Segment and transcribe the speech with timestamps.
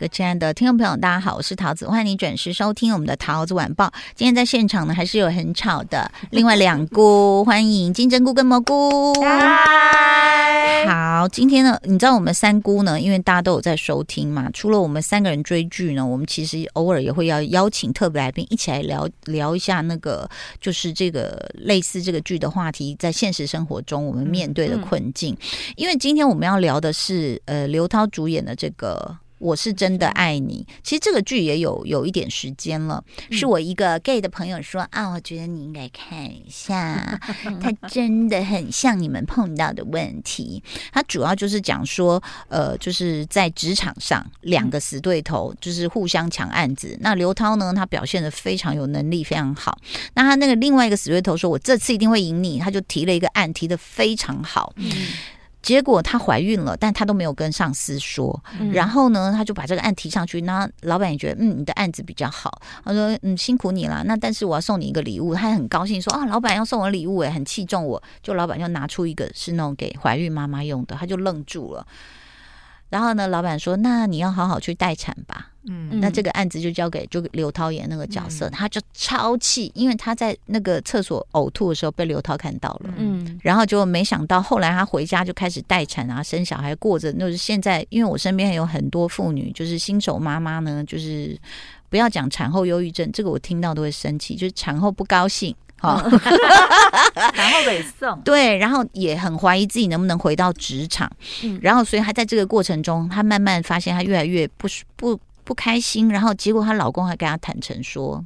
[0.00, 3.92] 各位亲爱的听众朋友，大家好，我是桃子，欢迎你准时收听我们的桃子晚报。
[4.14, 9.12] 今天在现场呢，还是有很吵的 另外两姑，欢迎金针菇跟蘑菇。
[9.20, 20.26] 嗨，好，今天呢，你知道我们三姑呢，因为大家都有在收听嘛，除了我们三个人追剧呢，我们其实偶尔也会要邀请特别来宾一起来聊聊一下那个，
[20.58, 25.34] 就是这个类似这个剧的话题，在现实生活中我们面对的困境。
[25.34, 29.14] 嗯嗯、因为今天我们要聊的是呃刘涛主演的这个。
[29.40, 30.64] 我是真的爱你。
[30.84, 37.18] 其实这个剧也有有一点时间了，是我一个 gay 的朋友说啊，我觉得你应该看一下，
[37.60, 40.62] 它真的很像你们碰到的问题。
[40.92, 46.96] 它主要就是讲说，呃，就是在职场上两个死对头就是互相抢案子。
[47.00, 49.78] 那刘涛呢，他表现的非常有能力，非常好。
[50.14, 54.74] 那他那个另外一个死对头说，我这次一定会赢你，他就提了一个案，提的非常好。
[55.62, 58.42] 结果她怀孕了，但她都没有跟上司说。
[58.58, 60.40] 嗯、然后呢，她就把这个案提上去。
[60.42, 62.60] 那老板也觉得，嗯，你的案子比较好。
[62.84, 64.02] 他说，嗯，辛苦你了。
[64.04, 65.34] 那但是我要送你一个礼物。
[65.34, 68.02] 他很高兴说，啊，老板要送我礼物，诶，很器重我。
[68.22, 71.86] 就老板就拿出一个是那种给怀孕妈妈用的，他就愣住了。
[72.88, 82.94] 然后呢，老板说：“那你要好好去待产吧。”嗯，那这个案子就交给就刘涛演那个角色，嗯、他就超气，因为他在那个厕所呕吐的时候被刘涛看到了。
[82.96, 91.38] 嗯，然后就没想到后来他回家就开始待产啊，生小孩，过着那是现在，因为我身边有很多妇女，就是新手妈妈呢，就是
[91.88, 95.54] 不要讲产后忧郁症，这个我听到都会生气，就是产后不高兴。
[95.82, 95.96] 好，
[97.34, 101.10] 然后北宋对，然后也很怀疑自己能不能回到职场，
[101.42, 105.18] 嗯，然后所以他在这个过程中，他慢慢发现他越来越不不
[105.50, 108.24] 不开心，然后结果她老公还跟她坦诚说，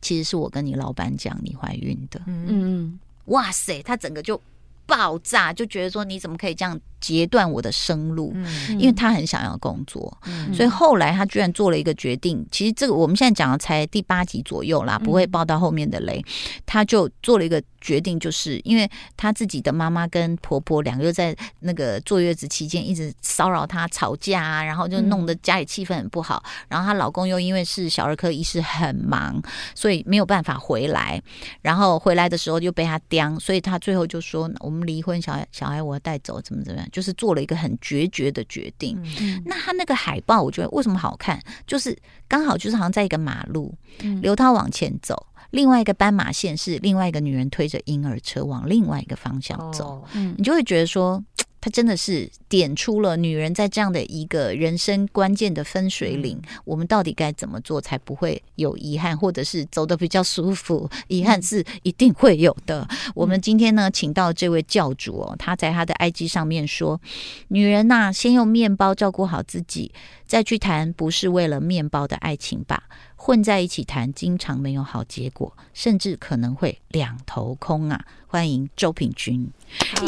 [0.00, 4.40] 其实是我跟你老板讲你怀孕的，嗯嗯，哇塞，她整个就
[4.84, 6.76] 爆炸，就觉得说你怎么可以这样。
[7.04, 12.46] 截断我的生路，嗯、因为他很想要工作，嗯、所以后来他居然做了一个决定。
[12.50, 16.18] 其实这个我们现在讲的才第八集左右啦，不会爆到后面的雷。
[16.18, 26.42] 嗯、他就做了一个决定，就是因为他自己的妈妈跟婆婆两个又在那个坐月子期间一直骚扰他吵架啊，然后就弄得家里气氛很不好。
[26.68, 29.42] 然后她老公又因为是小儿科医师很忙，
[29.74, 31.20] 所以没有办法回来。
[31.60, 38.96] 然后回来的时候又被他刁，所以他最后就说：“我们离婚，小孩小孩我要带走，怎么怎么样。”就是做了一个很决绝的决定。
[39.20, 41.42] 嗯、那他那个海报，我觉得为什么好看？
[41.66, 43.74] 就是刚好就是好像在一个马路，
[44.22, 49.84] 刘涛往前走，另外一个斑马线是另外一个女人推着婴儿车往另外一个方向走。
[49.84, 51.20] 哦、你就会觉得说。
[51.64, 60.90] 他真的是点出了女人在这样的一个人生关键的分水岭，我们到底该怎么做才不会有遗憾，或者是走得比较舒服？
[61.08, 62.86] 遗憾是一定会有的。
[63.14, 67.00] 我们今天呢，请到这位教主哦，他在他的 IG 上面说
[67.48, 69.90] ：“女人呐，先用面包照顾好自己，
[70.26, 72.82] 再去谈不是为了面包的爱情吧。
[73.26, 77.98] 混在一起谈，经常没有好结果，甚至可能会两头空啊。”
[78.28, 79.50] 欢迎周品君，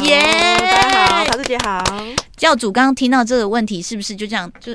[0.01, 0.21] 耶！
[0.59, 1.83] 大家好，桃子姐好。
[2.35, 4.71] 教主刚刚听到这个问题，是不是就这样就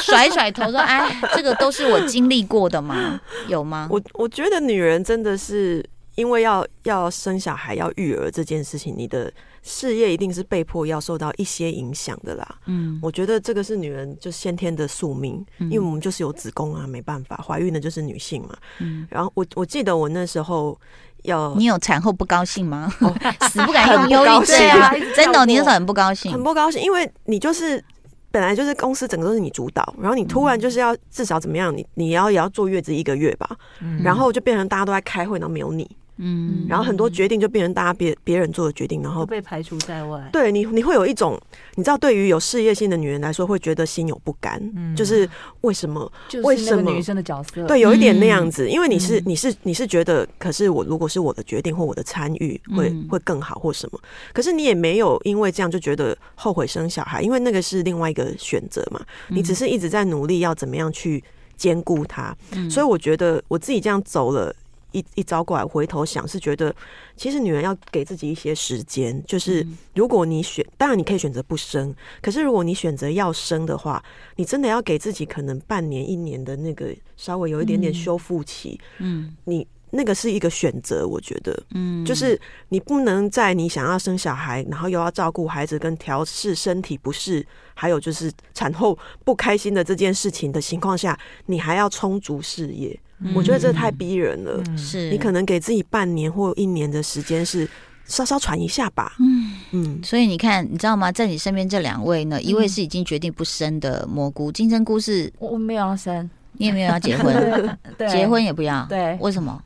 [0.00, 3.20] 甩甩头说：“哎，这个都是我经历过的吗？
[3.48, 5.84] 有吗？”我我觉得女人真的是
[6.14, 12.56] 因为要要生小孩、要育儿这件事情，你的事业一定是被迫要受到一些影响的啦。
[12.66, 18.56] 嗯，我觉得这个是女人就先天的宿命，因为我们就是有子宫啊，没办法，怀孕的就是女性嘛。
[18.78, 20.78] 嗯，然后我我记得我那时候。
[21.24, 22.90] 要你有产后不高兴吗？
[23.00, 23.14] 哦、
[23.50, 24.90] 死不敢用忧郁症啊！
[25.14, 27.84] 真的，你那时候很不高兴，很不高兴，因为你就是
[28.30, 35.86] 本来就是公司整个都是你主导，然后你突然就是要至少怎么样，你你要也要坐月子一个月吧，嗯、然后就变成大家都在开会，然后没有你。
[36.22, 40.28] 嗯，然后很多决定就变成大家别别人做的决定，然后被排除在外。
[40.30, 41.40] 对你，你会有一种，
[41.76, 44.60] 你知道，对于有事业性的女人来说，会觉得心有不甘。
[44.76, 45.28] 嗯，就是
[45.62, 46.12] 为什么？
[46.44, 47.66] 为什么女生的角色？
[47.66, 53.98] 对，有一点那样子，因为你是你是你是觉得，可是我如果是我的决定或我的参与会会更好或什么，
[54.34, 59.00] 可是你也没有因为这样就觉得后悔生小孩，因为那个是另外一个选择嘛。
[59.28, 61.22] 你只是一直在努力要怎么样去
[61.56, 62.36] 兼顾它。
[62.68, 64.54] 所以我觉得我自己这样走了。
[64.92, 66.74] 一一招过来，回头想是觉得，
[67.16, 69.22] 其实女人要给自己一些时间。
[69.26, 74.02] 就是如果你选，当然你可以选择不生，可是如果你选择要生的话，
[74.36, 78.80] 你真的要给自己可能半年、一年的那个稍微有一点点修复期。
[78.98, 87.44] 嗯，你那个是一个选择，我觉得，嗯，就是你不能在你想要生小孩，然后又要照顾孩子跟调试身体不适，
[87.74, 94.62] 还有就是产后不开心的这件事情的情况下，你还要充足事业，嗯、我觉得这太逼人了。
[94.76, 97.68] 是，你可能给自己半年或一年的时间，是
[98.06, 99.12] 稍稍喘一下吧。
[99.20, 101.12] 嗯嗯，所以你看，你知道吗？
[101.12, 107.34] 在你身边这两位呢，一位是已经决定不生的蘑菇，金针菇是我没有要生，你也没有要结婚，
[107.96, 109.62] 对，结婚也不要，对，为什么？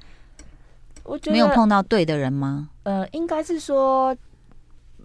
[1.04, 2.70] 我觉得没有碰到对的人吗？
[2.82, 4.16] 呃，应该是说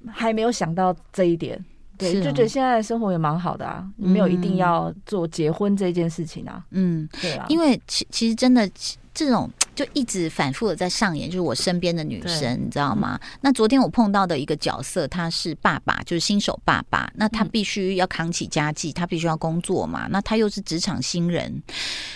[0.07, 1.63] 还没有想到这一点。
[2.00, 6.63] 对，就觉得现在的生活也蛮好的啊，你没有一定要做结婚这件事情啊。
[6.72, 8.68] 嗯，对啊，因为其其实真的
[9.13, 9.48] 这种。
[9.75, 13.18] 就一直反复的在上演，就是我身边的女生，你知道吗？
[13.40, 17.10] 那昨天我碰到的一个角色，他是爸爸，就是新手爸爸。
[17.16, 20.06] 那他必须要扛起家计，他必须要工作嘛。
[20.10, 21.63] 那他又是职场新人，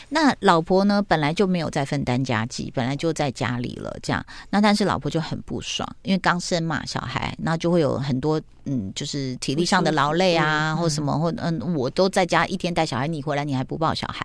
[0.10, 3.96] 那老婆呢，本来就没有在分担家计，本来就在家里了。
[4.04, 14.24] 这样，那但是老婆就很不爽，因为刚生嘛，小孩，那就会有很多嗯，就是体力上的劳累啊，或什么，或嗯，我都在家一天带小孩，你回来你还不抱小孩。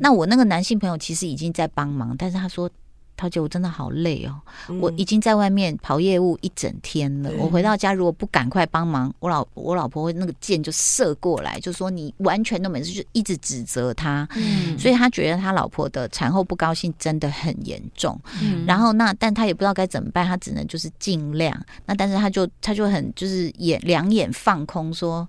[0.00, 2.70] 那我那个男性朋友其实已经在帮忙，但是他说。
[3.20, 4.40] 小姐，我真的好累哦！
[4.80, 7.30] 我已经在外面跑业务一整天了。
[7.38, 14.26] 我回到家如果不赶快帮忙，我老我老婆会那个箭就射过来，就说你完全都没事，就一直指责他。
[14.36, 18.18] 嗯，所以他觉得他老婆的产后不高兴真的很严重。
[18.42, 21.54] 嗯，然后那但他也不知道该怎么办，他只能就是尽量。
[21.84, 25.28] 那但是他就他就很就是眼两眼放空说。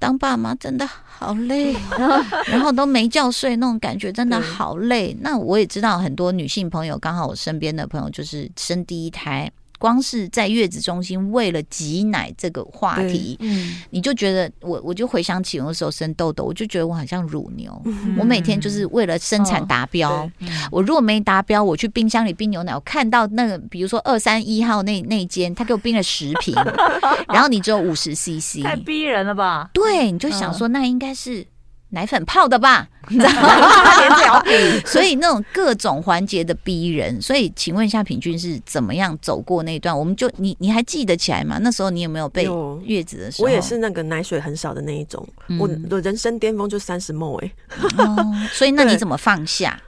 [0.00, 1.76] 当爸妈真的好累，
[2.50, 5.16] 然后都没觉睡，那种感觉真的好累。
[5.20, 9.48] 那我也知道很多女性朋友，刚好我身边的朋友就是生第一胎。
[9.80, 20.10] 光是在月子中心为了挤奶这个话题，嗯，你就觉得我我就回想起我那时候生痘痘，我就觉得我好像乳牛，嗯、我每天就是为了生产达标。
[20.10, 20.30] 哦、
[20.70, 26.54] 我如果没达标，我去冰箱里冰牛奶，我看到那个比如说二三一号那那间，他给我冰了十瓶，
[27.32, 29.70] 然后你只有五十 CC，太逼人了吧？
[29.72, 31.46] 对，你就想说那应该是。
[31.90, 34.44] 奶粉泡的吧，你知道吗？
[34.86, 39.96] 所以那种各种环节的逼人，所以请问一下，平均是怎么样走过那一段？
[39.96, 41.58] 我们就你你还记得起来吗？
[41.60, 42.48] 那时候你有没有被
[42.84, 43.44] 月子的时候？
[43.44, 47.52] 我也是那个奶水很少的那一种，嗯、我的人生巅峰就三十 ml 哎，
[48.52, 49.80] 所以那你怎么放下？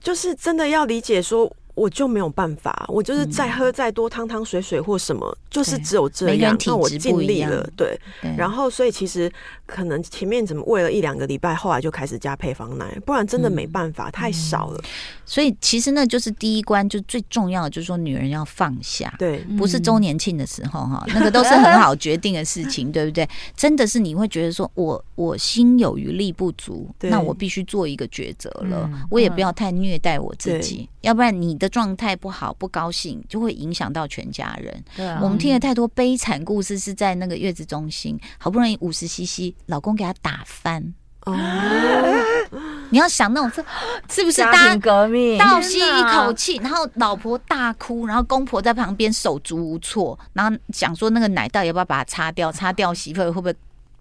[0.00, 1.52] 就是真的要理解说。
[1.76, 6.56] 我就没有办法，我就是再喝再多汤汤水水或什么，嗯、就是只有这样。
[6.66, 8.00] 那我尽力了，对。
[8.22, 9.30] 对然后，所以其实
[9.66, 14.80] 可能前面怎么喂了一两个礼拜，后来就开始加配方奶，不然真的没办法，嗯、太少了。
[15.26, 19.14] 所以其实那就是第一关，就最重要的就是说，女人要放下。
[19.18, 23.28] 对，不是周年庆的时候哈，那个都是很好决定的事情， 对不对？
[23.54, 31.65] 真的是你会觉得说我我心有余力不足，那我必须做一个抉择了，嗯、我也不要太虐待我自己，要不然你的。
[31.68, 34.84] 状态不好，不高兴，就会影响到全家人。
[34.96, 40.94] 对啊，我们听了太多悲惨故事，是在那个月子中心，好不容易五十 CC，老公给他打翻。
[41.26, 41.34] 哦，
[42.90, 43.64] 你要想那种是
[44.08, 45.36] 是不是大革命？
[45.38, 52.52] 倒吸一口气，然后老婆大哭，然后公婆在旁边手足无措，然后想说那个奶到底要不要把它擦掉？
[52.52, 53.54] 擦掉媳妇会不会？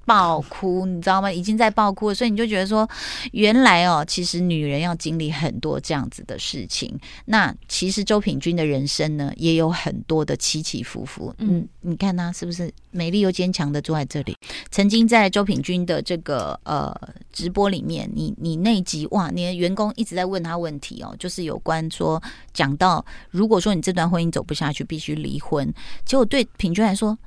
[0.05, 1.31] 爆哭，你知道吗？
[1.31, 2.87] 已经在爆哭了，所以你就觉得说，
[3.31, 6.97] 原来哦，其实女人要经历很多这样子的事情。
[7.25, 11.33] 那其实周品君的人生呢，也有很多的起起伏伏。
[11.39, 14.37] 嗯，你看她是不是美丽又坚强的坐在这里？
[14.69, 16.95] 曾经在周品君的这个呃
[17.33, 22.21] 直播里面，你你那集哇，你的员工一直在问他问题哦，就是有关说
[22.53, 25.73] 讲到，如果说你这段婚姻走不下去，必须离婚。
[26.05, 27.17] 结果对品君来说。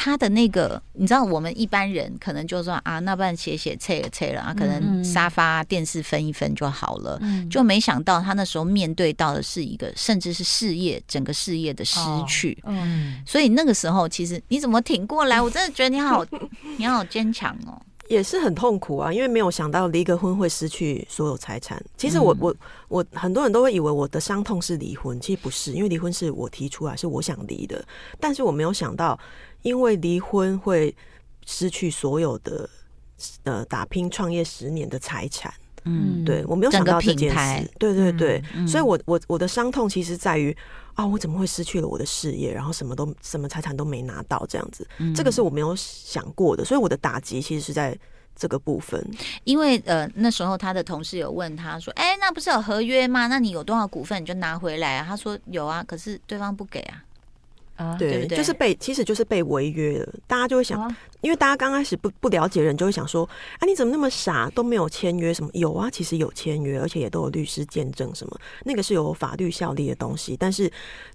[0.00, 12.56] 他的那个，你知道，我们一般人可能就说啊，那不然写写拆了拆了啊，可能沙发电视分一分就好了，嗯、就没想到他那时候面对到的是一个，甚至是事业整个事业的失去。
[12.62, 15.42] 哦、嗯，所以那个时候，其实你怎么挺过来？
[15.42, 16.24] 我真的觉得你好，
[16.78, 17.82] 你好坚强哦。
[18.08, 21.78] 也是很痛苦啊，因为没有想到离个婚会失去所有财产。
[21.96, 22.56] 其实我、嗯、我
[22.88, 27.84] 我很多人都会以为我的伤痛是离婚，其实不是，因为离婚是我提出来，是我想离的，
[28.20, 29.18] 但是我没有想到。
[29.68, 30.94] 因为离婚会
[31.44, 32.68] 失去所有的
[33.44, 35.52] 呃打拼创业十年的财产，
[35.84, 40.56] 嗯，对，我没有想到这件事，对对对，嗯嗯、所以我我我的伤痛其实在于
[40.94, 47.96] 啊，我怎么会失去了我的事业，然后什么都什么财产都没拿到这样子，嗯、这个是我没有想过的，所以我的打击其实是在
[48.34, 48.98] 这个部分。
[49.44, 53.26] 因为呃那时候他的同事有问他说，哎，那不是有合约吗？
[53.26, 55.04] 那你有多少股份你就拿回来啊？
[55.06, 57.04] 他说有啊，可是对方不给啊。
[57.78, 60.14] 啊，对，就是被，其实就是被违约了。
[60.26, 63.24] 大家就会想，啊因为大家刚开始不不了解人，就会想说，
[63.58, 65.50] 啊，你怎么那么傻，都没有签约什么？
[65.54, 70.36] 有啊，其实有签约，而且也都有律师见证什么，那个是有法律效力的东西。
[70.36, 70.70] 但是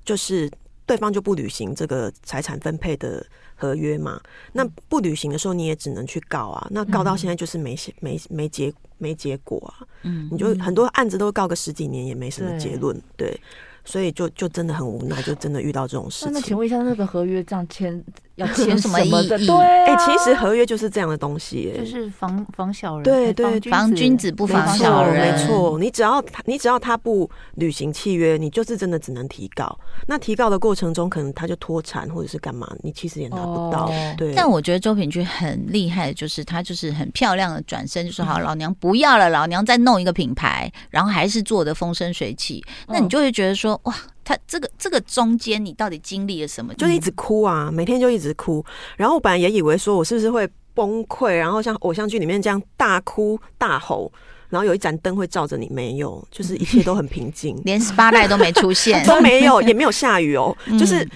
[0.06, 0.50] 就是
[0.86, 4.22] 对方就不履行这个财产分配的合约嘛，
[4.54, 6.66] 那不履行的时候，你也只能去告啊。
[6.72, 9.88] 那告到现在就是没没没结没结果啊。
[10.04, 13.38] 嗯，你就很多案子都告个十几年也没什么结论，对。
[13.86, 16.34] 所以就就真的很无奈，就真的遇到这种事情。
[16.34, 18.04] 那请问一下，那个合约这样签
[18.36, 19.28] 要签 什么意义？
[19.28, 23.04] 对，哎，其实合约就是这样的东西，就是防防小人。
[23.04, 25.38] 对对，防君子不防小人。
[25.38, 29.78] 没错，你只要他，你只要他不履行契约，你就是真的只能提告。
[30.08, 33.92] 那提告的过程中，可能他就脱产或者是干嘛，你其实也拿不到。
[34.18, 34.34] 对。
[34.36, 42.64] 但我觉得周品君很厉害的就是他就是很漂亮的转身，就说好， 老娘不要了，老娘再弄一个品牌，然后还是做的风生水起。
[42.88, 43.80] 那你就会觉得说。
[43.84, 46.74] 哇，他这个这个中间你到底经历了什么？
[46.76, 48.64] 就一直哭啊，每天就一直哭。
[48.98, 54.12] 然后我本来也以为说我是不是会崩溃，然后像偶像剧里面这样大哭大吼，
[54.50, 61.08] 然后有一盏灯会照着你，没有，就是一切都很平静， 连 spotlight 都没出现， 都没有，也没有下雨哦，就是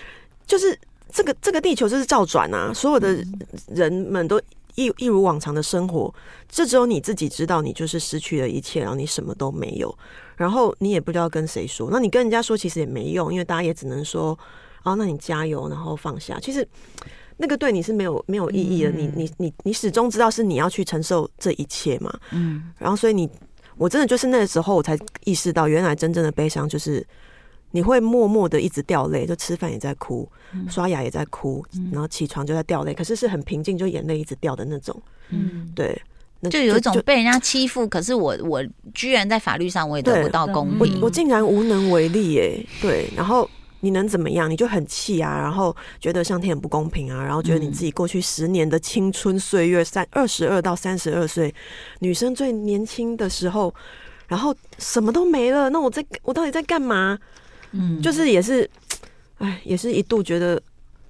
[0.45, 0.77] 就是
[1.11, 3.23] 这个这个地球就是照转啊，所有的
[3.67, 4.39] 人们都
[4.75, 6.13] 一一如往常的生活，
[6.49, 9.97] 这只有你自己知道，你就是失去了一切，然后你什么都没有。
[10.37, 14.37] 然后你也不知道跟谁说，那你跟人家说其实也没用，因为大家也只能说，
[14.83, 16.39] 啊，那你加油，然后放下。
[16.39, 16.65] 其实
[17.35, 22.17] 那个对你是没有没有意义的，嗯、你你你你始终知道是你要去承受这一切嘛。
[22.31, 22.71] 嗯。
[22.77, 23.29] 然后所以你，
[23.77, 27.05] 我真的就是那个时候我才意识到，原来真正的悲伤就是
[27.71, 30.29] 你会默默的一直掉泪，就吃饭也在哭，
[30.69, 35.01] 刷牙也在哭，然后起床就在掉泪，可是是很平静，就眼泪一直掉的那种。
[35.29, 35.99] 嗯，对。
[36.49, 38.63] 就有一种被人家欺负，可是我我
[38.93, 42.63] 居然在法律上我也得不到公平，我我竟然无能为力耶。
[42.79, 44.49] 对，然后你能怎么样？
[44.49, 51.53] 你就很气啊，然后觉得上天很不公平啊，然后觉得你自己过去十年的青春岁月，三二十二到三十二岁
[51.99, 53.73] 女生最年轻的时候，
[54.27, 57.17] 然后什么都没了，那我在我到底在干嘛？
[57.71, 58.69] 嗯，就是也是，
[59.39, 60.61] 哎，也是一度觉得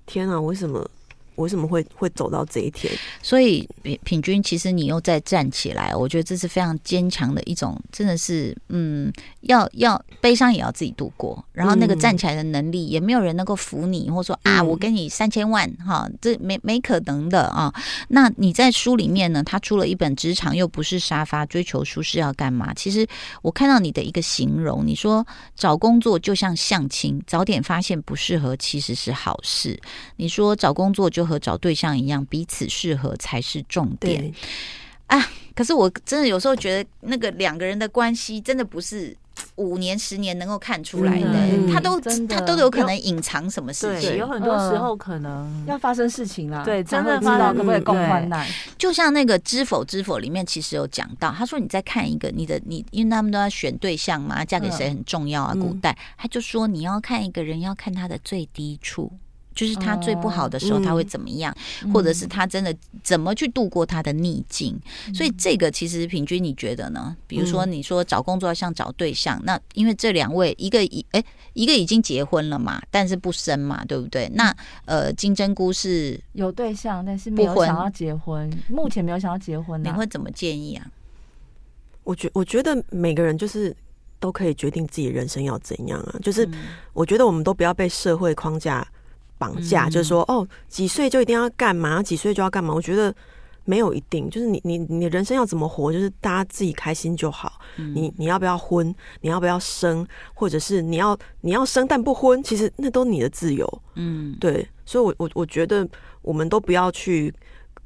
[0.05, 0.89] 天啊，为什么？
[1.38, 2.91] 我为什么会会走到这一天？
[3.22, 17.72] 所以品品均，其实你又再站起来，我觉得这是非常坚强的一种，真的是，嗯，要要悲伤也要自己度过，然后那个站起来的能力，也没有人能够扶你，或者说啊，我给你三千万，哈，这没没可能的啊。
[18.08, 22.72] 那你在书里面呢，他出了一本《职场又不是沙发，追求舒适要干嘛》。
[22.75, 23.08] 其实
[23.44, 25.25] 我看到你的一个形容，你说
[25.56, 29.79] 找工作就像相亲，早点发现不适合其实是好事。
[30.15, 34.34] 你说找工作就和找对象一样，彼此适合才是重点。
[35.07, 39.15] 啊，可是我真的有时候觉得，那个两个人的关系真的不是
[39.55, 44.17] 五年、十年能够看出来的，嗯、他都他都有可能隐藏什么事情。
[44.17, 48.46] 有很多时候可能要发生事情啦，对，真的发生可不可以共患难？
[48.77, 55.53] 就像那个《知否知否》里面其实有讲到，他说你在看一个你的你，因为他们都要选对象嘛，嫁给谁很重要啊。
[55.55, 59.10] 古代他就说你要看一个人，要看他的最低处。
[59.57, 61.51] 就是他最不好的时候，他会怎么样？
[61.83, 62.73] 嗯、或者是他真的
[63.03, 64.79] 怎么去度过他的逆境？
[65.07, 67.17] 嗯、所以这个其实平均，你觉得呢？
[67.25, 71.23] 比如说，你说找工作要像找对象，嗯、那因为这两位一个已哎
[71.53, 74.29] 一个已经结婚了嘛，但是不生嘛，对不对？
[74.35, 80.85] 那呃，金针菇是有对象，但是没有想要结婚，目前没有想要结婚，你会怎么建议啊？
[82.03, 83.75] 我觉我觉得每个人就是
[84.19, 86.47] 都可以决定自己人生要怎样啊，就是
[86.93, 88.87] 我觉得我们都不要被社会框架。
[89.38, 92.01] 绑架就是说，哦，几岁就一定要干嘛？
[92.01, 92.74] 几岁就要干嘛？
[92.74, 93.13] 我觉得
[93.65, 97.60] 没有一定，就是你你你人生要怎么活，就是大家自己开心就好。
[97.77, 98.94] 嗯、你你要不要婚？
[99.22, 100.08] 你要不要生？
[100.34, 103.82] 或者是你要你要生但不婚，其实那都你的自由。
[103.96, 105.88] 嗯，对，所以我我我觉得
[106.22, 107.34] 我们都不要去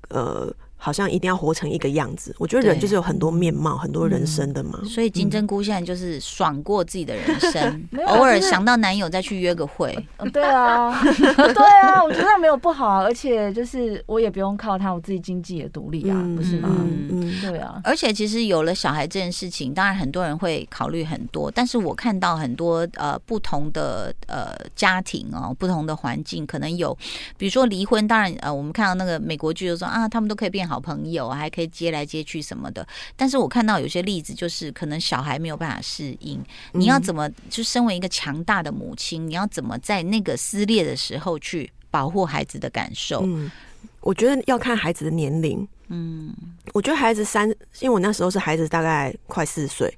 [0.09, 0.53] 呃。
[0.83, 4.79] 好像一定要活成一个样子，我觉得人就是有很多面貌，很多人生的嘛。
[4.83, 9.95] 所以金针菇现在就是爽过自己的人生， 偶尔想到男友再去约个会。
[10.33, 16.69] 对啊， 对啊，我觉得没有不好，而且就是我也不用靠他，我自己经济也独立啊，不是吗？
[16.79, 17.79] 嗯，对啊。
[17.83, 26.97] 而且其实有了小孩这件事情，当然很多人会考虑很多，但是我看到很多呃不同的呃家庭哦，不同的环境，可能有
[27.37, 30.70] 比如说离婚，当然呃我们看到那个美国剧就说啊，他们都可以变。
[30.71, 32.87] 好朋友还可以接来接去什么的，
[33.17, 36.41] 但是我看到有些例子，就是可能小孩没有办法适应。
[36.71, 43.21] 你要怎么就身为一个强大的母亲，你要怎么在那个撕裂的时候去保护孩子的感受？
[43.25, 43.51] 嗯，
[43.99, 45.67] 我觉得要看孩子的年龄。
[45.89, 46.33] 嗯，
[46.71, 47.49] 我觉得孩子三，
[47.81, 49.93] 因为我那时候是孩子大概快四岁，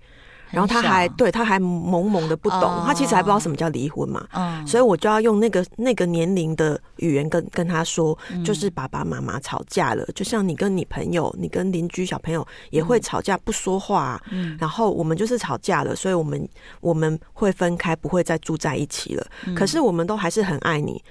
[0.54, 4.26] 然后他还对他还懵懵的不懂，哦、他其实还不知道什么叫离婚嘛。
[4.34, 16.48] 嗯、所以我就要用那个那个年龄的语言跟跟他说，就是爸爸妈妈吵架了，嗯、就像你跟你朋友、你跟邻居小朋友也会吵架不说话，嗯，然后我们就是吵架了，所以我们
[16.80, 19.26] 我们会分开，不会再住在一起了。
[19.48, 21.02] 嗯、可是我们都还是很爱你。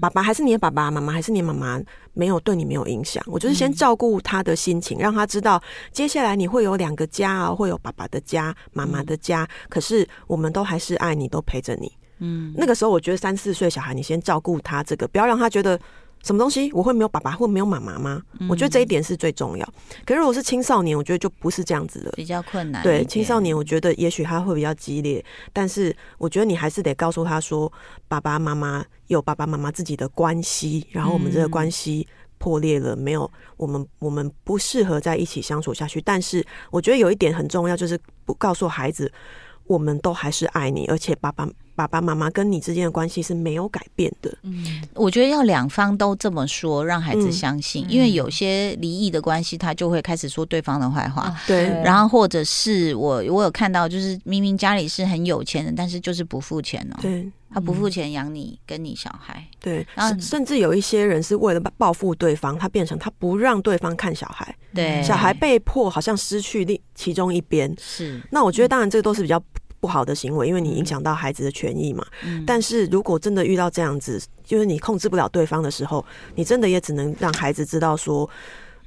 [0.00, 1.80] 爸爸还是你的爸爸，妈妈还是你妈妈，
[2.12, 3.22] 没有对你没有影响。
[3.26, 9.48] 我就是先照顾他的心情，让他知道接下来你会有两个家啊，会有爸爸的家、妈妈的家。
[9.68, 11.92] 可是我们都还是爱你，都陪着你。
[12.18, 15.78] 嗯，那个时候我觉得三四岁小孩，你先照顾他，这个不要让他觉得。
[16.22, 16.70] 什么东西？
[16.72, 18.22] 我会没有爸爸，或没有妈妈吗？
[18.38, 19.66] 嗯、我觉得这一点是最重要。
[20.04, 22.82] 可是如果是青少年，我觉得就不是这样子的，比较困难。
[22.82, 27.72] 对青少年，我觉得也许他会比较激烈，但是我觉得你还是得告诉他说，
[28.06, 32.06] 爸爸妈妈有爸爸妈妈自己的关系，然后我们这个关系
[32.38, 36.00] 破裂了，没有我们我们不适合在一起相处下去。
[36.02, 39.10] 但是我觉得有一点很重要，就是不告诉孩子，
[39.70, 41.48] 我们都还是爱你，而且爸爸。
[41.76, 44.30] 爸爸妈妈跟你之间的关系是没有改变的。
[44.42, 47.86] 嗯，我觉得要两方都这么说，让孩子相信。
[47.86, 51.34] 嗯、因为有些离异的关系，他就会开始说对方的坏话。
[51.46, 56.98] 对，然后或者是我，我有看到，就是明明家里是很有钱的，但是就是不付钱哦。
[57.00, 59.42] 对，他不付钱养你跟你小孩。
[59.58, 64.54] 对，然后甚至有一些人是为了报复对方，他变成他不让对方看小孩。
[64.74, 67.74] 对，小孩被迫好像失去另其中一边。
[67.80, 69.42] 是，那我觉得当然这个都是比较。
[69.80, 72.04] 不好的行为，因为你影响到孩子的权益嘛。
[72.22, 78.28] 嗯、但是如果真的遇到这样子，就是你控制不了对方的时候，你真的也只能让孩子知道说，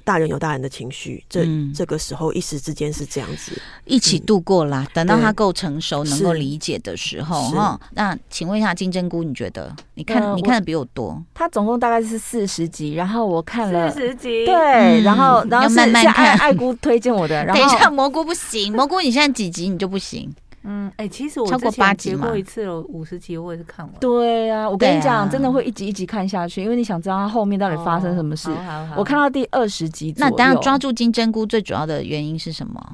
[0.03, 1.23] 大人有大人的情绪。
[1.29, 4.83] 这、嗯、这个时候一时之间是这样子，一起度过啦。
[4.83, 7.79] 嗯、等到他够成熟，能够理解的时候，哈。
[7.93, 9.73] 那请问一下金针菇，你觉得？
[9.95, 11.23] 你看，呃、你看的比我多。
[11.33, 14.53] 他总共大概是四十集，然后我看了四十集，对，
[15.01, 16.37] 嗯、然后然后是慢慢看。
[16.37, 20.29] 爱姑推荐我的， 然后等一下蘑菇不行，蘑菇你现在几集你就不行。
[20.63, 23.95] 嗯，哎、欸，其实我超过八集过一次了，五十集我也是看完。
[23.99, 28.49] 对啊，我跟你讲，啊、真的会一集一集看下去，因为你想知道他后面到底发生什么事。
[28.51, 32.91] 哦、好好好，我看到第二十集，那当然抓住金针菇最主要的原因是什么？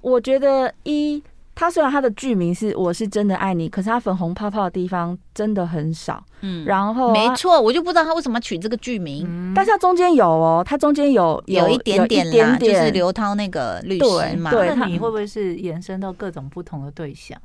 [0.00, 1.22] 我觉得一。
[1.54, 6.24] 他虽然他的剧名是我是真的爱你，可是他粉红泡泡的地方真的很少。
[6.40, 9.26] 嗯，然后没错，我就不知道他为什么取这个剧名。
[9.28, 14.50] 嗯、但是他中间有哦，他中间有有，有一点点啦，就是刘涛那个律师嘛。
[14.50, 17.38] 对，那你会不会是延伸到各种不同的对象？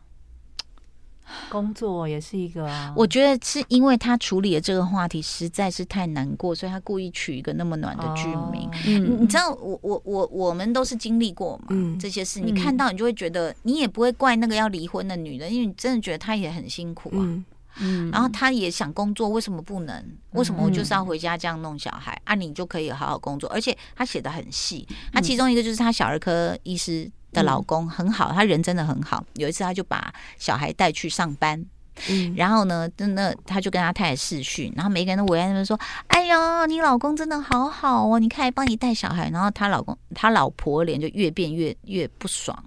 [1.50, 8.70] 工作也是一个啊，我觉得是因为他处理的这个话题实在是太难过，所以他故意取一个那么暖的剧名。
[8.86, 17.44] 嗯，你知道，我我我我们都是经历过嘛，嗯，这些事你看到你就会觉得，你也不会怪那个要离婚的女人，因为你真的觉得她也很辛苦啊，
[17.80, 20.06] 嗯，然后她也想工作，为什么不能？
[20.32, 22.36] 为什么我就是要回家这样弄小孩啊？
[22.36, 27.10] 你就可以好好工作，而且他写的很细，他其中一个就是他小儿科医师。
[27.32, 29.24] 的老公很好，他人真的很好。
[29.36, 31.64] 有一次，他就把小孩带去上班，
[32.10, 42.64] 嗯，然后呢，真的他就跟他太太视讯，然后每个人都围在那边说：“哎呦，你老公真的好好哦，你看还帮你带小孩。”然后他老公他老婆脸就越变越越不爽。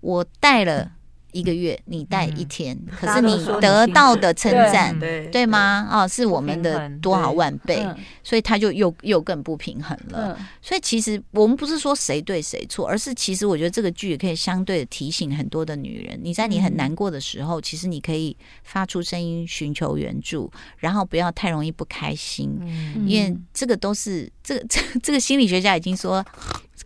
[0.00, 0.92] 我带了。
[1.38, 5.88] 一个月你带一天，嗯、可是你得到的称赞，对，对吗？
[5.90, 7.86] 哦，是我们的多少万倍，
[8.24, 10.36] 所以他就又又更不平衡了。
[10.36, 26.24] 嗯、所以其实我们不是说谁对谁错，而是其实我觉得这个剧也可以相对的提醒很多的女人，你在你很难过的时候，嗯、其实你可以发出声音寻求援助，然后不要太容易不开心，嗯、因为这个都是这个这这个心理学家已经说。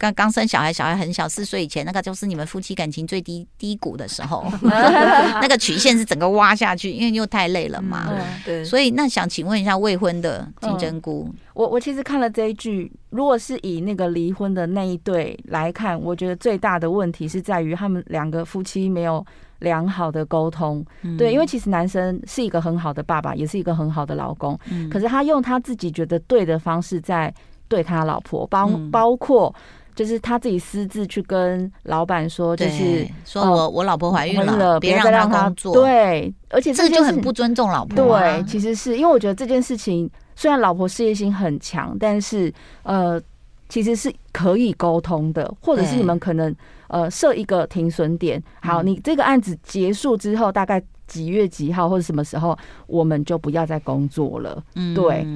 [0.03, 8.09] 刚刚生小孩，小孩很小，四岁以前，那个就是你们夫妻感情最低低谷的时候， 那个曲线是整个挖下去，因为又太累了嘛。
[8.11, 19.25] 嗯、对，所以那想请问一下未婚的金针菇，嗯、我我其实看了这一句，如果是以那个离婚的那一对来看，我觉得最大的问题是在于他们两个夫妻没有
[19.61, 20.85] 良好的沟通。
[21.03, 27.33] 嗯、对，因为其实男生是一个很好的爸爸，也是一个很好的老公，嗯、可是他用他自己觉得对的方式在
[27.69, 29.55] 对他老婆，包包括。
[29.95, 35.75] 就是他自己私自去跟老板说，就是说我我老婆怀孕了，别让他工作。
[35.75, 37.97] 对，而且这个就很不尊重老婆。
[37.97, 42.53] 对，其实是因为我觉得这件事情虽然老婆事业心很强，但是
[42.83, 43.21] 呃，
[43.69, 46.55] 其实是可以沟通的，或者是你们可能
[46.89, 48.43] 呃设一个停损点。
[48.61, 50.83] 好，你这个案子结束之后，大概。
[51.13, 54.65] 几月几号或者什么时候，我们就不要再工作了。
[54.77, 55.27] 嗯，对。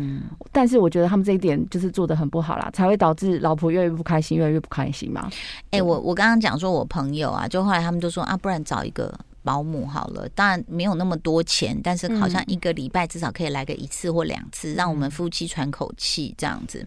[0.51, 5.29] 但是我觉得他们这一点就是做的很不好啦，才会导致老婆越来越不开心，越来越不开心嘛。
[5.65, 9.13] 哎、欸，我我刚刚讲说，我朋友啊，就后来他们就说啊，不然找一个
[9.43, 10.27] 保姆好了。
[10.31, 16.87] 当然没有那么多钱，但是好像一个礼拜至少可以来个一次或两次，让我们夫妻喘口气这样子。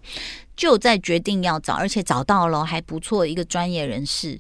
[0.56, 4.40] 就在决定要找，而且找到了还不错一个专业人士。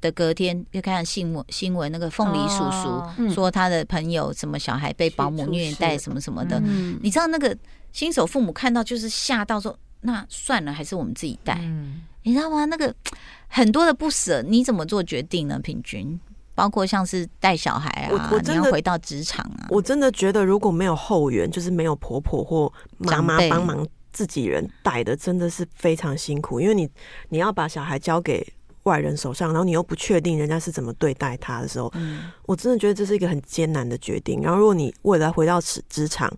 [0.00, 6.60] 的隔天又看新闻，新闻那个凤梨叔叔说他的朋友什么小孩被保姆虐待什么什么的，
[7.02, 7.56] 你知道那个
[7.92, 11.60] 新手父母看到就是吓到说，那算了，还是我们自己带，
[12.22, 12.64] 你知道吗？
[12.66, 12.94] 那个
[13.48, 15.58] 很多的不舍，你怎么做决定呢？
[15.58, 16.18] 平均？
[16.54, 26.88] 包括像是带小孩啊，你要回到职场啊，我真的觉得如果没有后援，就是没有婆婆或妈妈帮忙自己人带的，真的是非常辛苦，因为你
[27.28, 28.46] 你要把小孩交给。
[28.88, 34.40] 外人手上，然后你又不确定人家是怎么对待他的时候，嗯，我真的觉得这是一个很艰难的决定。
[34.40, 36.28] 然后，如果你未来回到职职场，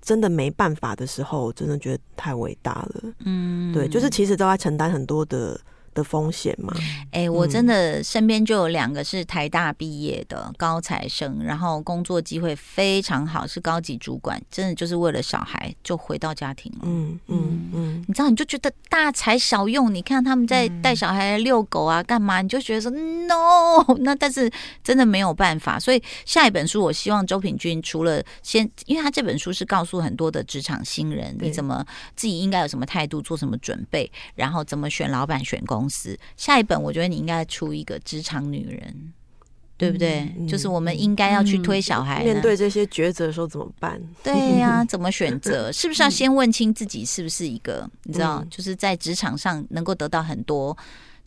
[0.00, 3.12] 真的没办法的时候，我真的觉得太伟大了。
[3.24, 5.60] 嗯，对，就是其实都在承担很多的。
[5.96, 6.72] 的风险嘛？
[7.10, 16.80] 哎、欸，我真的身边就有两个是台大毕业的高材生，然后工作机会非常好，是高级主管，真的就是为了小孩就回到家庭了。
[16.82, 19.92] 嗯嗯嗯，你知道，你就觉得大材小用。
[19.92, 22.42] 你看他们在带小孩遛狗啊，干嘛？
[22.42, 24.50] 你就觉得说 no， 那但是
[24.84, 25.80] 真的没有办法。
[25.80, 31.82] 所以下一本书，我希望周品君除了先，因为他这本书是告诉很多的职场新人，你怎么
[32.14, 35.85] 自己应该有什么态度，做什么准备，然后怎么选老板、选工。
[35.86, 39.12] 公司下一本，我觉得你应该出一个职场女人，
[39.76, 40.28] 对不对？
[40.48, 44.00] 就是我们应该要去推小孩，面对这些抉择的时候怎么办？
[44.24, 45.70] 对呀、啊， 怎么选择？
[45.70, 47.88] 是不是要先问清自己是不是一个？
[48.02, 50.76] 你知道，就是在职场上能够得到很多。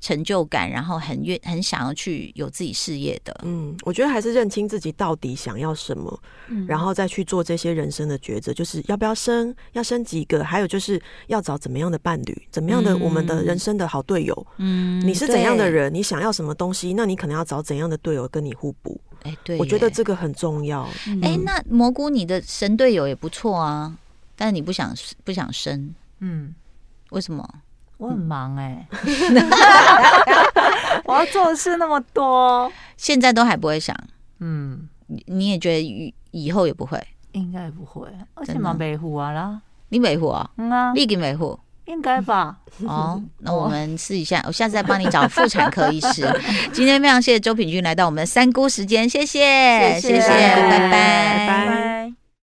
[0.02, 3.36] 成就感，然后很愿很想要去有自己事业的。
[3.44, 14.48] 嗯，我觉得还是认清自己到底想要什么，嗯，然后再去做这些人生的抉择，就是要不要生，要生几个，还有就是要找怎么样的伴侣，怎么样的我们的人生的好队友。
[14.58, 19.00] 嗯，你是怎样的人，你想要什么东西，那你可能要找怎样的队友跟你互补。
[19.24, 20.88] 哎，对，我觉得这个很重要。
[21.22, 23.98] 哎，那蘑菇，你的神队友也不错啊，
[24.38, 26.56] 但是你不想不想生，嗯，
[27.10, 27.46] 为什么？
[28.00, 29.42] 我很忙哎、欸，
[31.04, 33.94] 我要做的事那么多，现在都还不会想。
[34.40, 34.88] 嗯，
[35.26, 36.98] 你也觉得以以后也不会？
[37.34, 39.62] 应该不会，而且嘛维护啊啦。
[39.90, 40.50] 你维护啊？
[40.58, 41.60] 嗯啊，你给维护？
[41.86, 42.58] 应该吧。
[42.88, 46.26] 哦， 那我们试一下，我下次再帮你找妇产科医师。
[46.72, 52.19] 今天非常谢谢周品君来到我们的三姑时间，谢谢，谢谢，拜拜，拜拜。